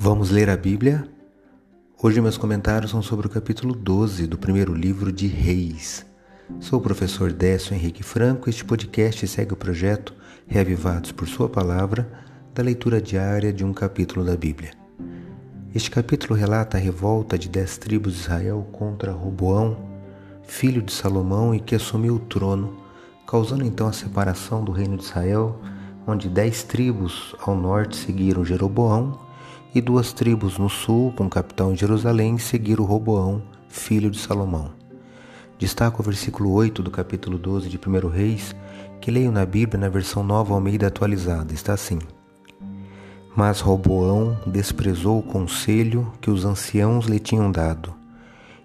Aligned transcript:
Vamos 0.00 0.30
ler 0.30 0.48
a 0.48 0.56
Bíblia? 0.56 1.08
Hoje 2.00 2.20
meus 2.20 2.38
comentários 2.38 2.92
são 2.92 3.02
sobre 3.02 3.26
o 3.26 3.30
capítulo 3.30 3.74
12 3.74 4.28
do 4.28 4.38
primeiro 4.38 4.72
livro 4.72 5.10
de 5.10 5.26
Reis. 5.26 6.06
Sou 6.60 6.78
o 6.78 6.82
professor 6.82 7.32
Décio 7.32 7.74
Henrique 7.74 8.04
Franco 8.04 8.48
e 8.48 8.50
este 8.50 8.64
podcast 8.64 9.26
segue 9.26 9.54
o 9.54 9.56
projeto 9.56 10.14
Reavivados 10.46 11.10
por 11.10 11.26
Sua 11.26 11.48
Palavra, 11.48 12.08
da 12.54 12.62
leitura 12.62 13.02
diária 13.02 13.52
de 13.52 13.64
um 13.64 13.72
capítulo 13.72 14.24
da 14.24 14.36
Bíblia. 14.36 14.70
Este 15.74 15.90
capítulo 15.90 16.38
relata 16.38 16.76
a 16.76 16.80
revolta 16.80 17.36
de 17.36 17.48
dez 17.48 17.76
tribos 17.76 18.14
de 18.14 18.20
Israel 18.20 18.68
contra 18.70 19.10
Roboão, 19.10 19.78
filho 20.44 20.80
de 20.80 20.92
Salomão 20.92 21.52
e 21.52 21.58
que 21.58 21.74
assumiu 21.74 22.14
o 22.14 22.20
trono, 22.20 22.76
causando 23.26 23.64
então 23.64 23.88
a 23.88 23.92
separação 23.92 24.62
do 24.62 24.70
reino 24.70 24.96
de 24.96 25.02
Israel, 25.02 25.60
onde 26.06 26.28
dez 26.28 26.62
tribos 26.62 27.34
ao 27.44 27.56
norte 27.56 27.96
seguiram 27.96 28.44
Jeroboão 28.44 29.26
e 29.74 29.80
duas 29.80 30.12
tribos 30.12 30.58
no 30.58 30.68
sul, 30.68 31.12
com 31.16 31.28
capitão 31.28 31.72
em 31.72 31.76
Jerusalém, 31.76 32.38
seguiram 32.38 32.84
Roboão, 32.84 33.42
filho 33.68 34.10
de 34.10 34.18
Salomão. 34.18 34.70
Destaco 35.58 36.00
o 36.00 36.04
versículo 36.04 36.52
8 36.52 36.82
do 36.82 36.90
capítulo 36.90 37.36
12 37.36 37.68
de 37.68 37.78
1 37.78 38.08
Reis, 38.08 38.54
que 39.00 39.10
leio 39.10 39.30
na 39.30 39.44
Bíblia 39.44 39.80
na 39.80 39.88
versão 39.88 40.22
nova 40.22 40.54
Almeida 40.54 40.86
atualizada. 40.86 41.52
Está 41.52 41.74
assim: 41.74 41.98
Mas 43.36 43.60
Roboão 43.60 44.38
desprezou 44.46 45.18
o 45.18 45.22
conselho 45.22 46.12
que 46.20 46.30
os 46.30 46.44
anciãos 46.44 47.06
lhe 47.06 47.18
tinham 47.18 47.50
dado, 47.50 47.94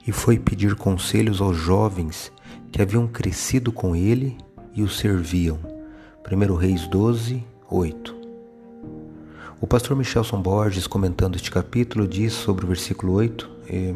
e 0.05 0.11
foi 0.11 0.37
pedir 0.37 0.75
conselhos 0.75 1.41
aos 1.41 1.57
jovens 1.57 2.31
que 2.71 2.81
haviam 2.81 3.07
crescido 3.07 3.71
com 3.71 3.95
ele 3.95 4.37
e 4.73 4.83
o 4.83 4.89
serviam. 4.89 5.59
1 6.31 6.55
Reis 6.55 6.87
12, 6.87 7.43
8. 7.69 8.22
O 9.59 9.67
pastor 9.67 9.95
Michelson 9.95 10.41
Borges, 10.41 10.87
comentando 10.87 11.35
este 11.35 11.49
capítulo, 11.49 12.07
diz 12.07 12.33
sobre 12.33 12.65
o 12.65 12.67
versículo 12.67 13.13
8, 13.13 13.49
eh, 13.69 13.95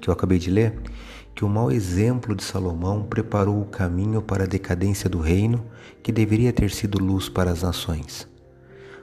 que 0.00 0.08
eu 0.08 0.12
acabei 0.12 0.38
de 0.38 0.50
ler, 0.50 0.78
que 1.34 1.44
o 1.44 1.48
mau 1.48 1.70
exemplo 1.70 2.34
de 2.34 2.42
Salomão 2.42 3.02
preparou 3.04 3.60
o 3.60 3.66
caminho 3.66 4.20
para 4.20 4.44
a 4.44 4.46
decadência 4.46 5.08
do 5.08 5.20
reino, 5.20 5.64
que 6.02 6.12
deveria 6.12 6.52
ter 6.52 6.70
sido 6.70 6.98
luz 6.98 7.28
para 7.28 7.50
as 7.50 7.62
nações. 7.62 8.28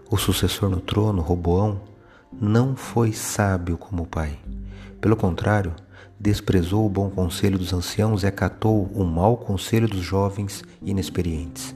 O 0.09 0.17
sucessor 0.17 0.69
no 0.69 0.79
trono, 0.79 1.21
Roboão, 1.21 1.81
não 2.31 2.75
foi 2.75 3.13
sábio 3.13 3.77
como 3.77 4.03
o 4.03 4.07
pai. 4.07 4.37
Pelo 4.99 5.15
contrário, 5.15 5.73
desprezou 6.19 6.85
o 6.85 6.89
bom 6.89 7.09
conselho 7.09 7.57
dos 7.57 7.73
anciãos 7.73 8.23
e 8.23 8.27
acatou 8.27 8.83
o 8.93 9.03
mau 9.03 9.37
conselho 9.37 9.87
dos 9.87 10.01
jovens 10.01 10.63
inexperientes. 10.81 11.75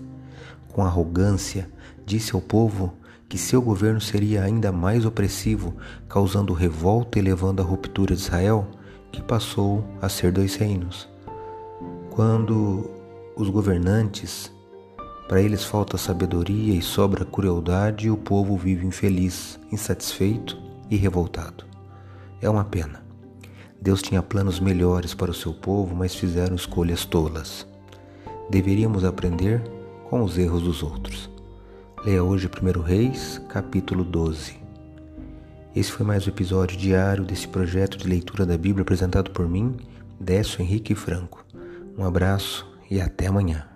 Com 0.70 0.84
arrogância, 0.84 1.70
disse 2.06 2.36
ao 2.36 2.42
povo 2.42 2.94
que 3.30 3.38
seu 3.38 3.62
governo 3.62 4.02
seria 4.02 4.44
ainda 4.44 4.72
mais 4.72 5.06
opressivo, 5.06 5.76
causando 6.10 6.52
revolta 6.52 7.20
e 7.20 7.22
levando 7.22 7.62
à 7.62 7.64
ruptura 7.64 8.16
de 8.16 8.22
Israel, 8.22 8.68
que 9.12 9.22
passou 9.22 9.86
a 10.02 10.10
ser 10.10 10.32
dois 10.32 10.56
reinos. 10.56 11.08
Quando 12.10 12.90
os 13.36 13.48
governantes, 13.48 14.52
para 15.28 15.42
eles 15.42 15.64
falta 15.64 15.96
sabedoria 15.96 16.74
e 16.74 16.82
sobra 16.82 17.24
crueldade, 17.24 18.10
o 18.10 18.18
povo 18.18 18.58
vive 18.58 18.88
infeliz, 18.88 19.60
insatisfeito 19.72 20.58
e 20.90 20.96
revoltado. 20.96 21.64
É 22.42 22.50
uma 22.50 22.66
pena. 22.66 23.04
Deus 23.80 24.02
tinha 24.02 24.24
planos 24.24 24.60
melhores 24.60 25.14
para 25.14 25.30
o 25.30 25.36
seu 25.36 25.54
povo, 25.54 25.96
mas 25.96 26.16
fizeram 26.16 26.56
escolhas 26.56 27.06
tolas. 27.06 27.68
Deveríamos 28.50 29.06
aprender 29.06 29.62
com 30.10 30.24
os 30.24 30.36
erros 30.38 30.64
dos 30.64 30.82
outros. 30.82 31.30
Leia 32.06 32.24
hoje 32.24 32.48
1 32.48 32.82
Reis, 32.82 33.42
capítulo 33.50 34.06
12. 34.06 34.58
Esse 35.76 35.92
foi 35.92 36.06
mais 36.06 36.26
um 36.26 36.30
episódio 36.30 36.78
diário 36.78 37.26
desse 37.26 37.46
projeto 37.46 37.98
de 37.98 38.08
leitura 38.08 38.46
da 38.46 38.58
Bíblia 38.58 38.84
apresentado 38.84 39.32
por 39.32 39.50
mim, 39.50 39.76
Décio 40.18 40.62
Henrique 40.62 40.96
Franco. 40.96 41.46
Um 41.98 42.06
abraço 42.06 42.66
e 42.90 43.02
até 43.02 43.28
amanhã. 43.28 43.68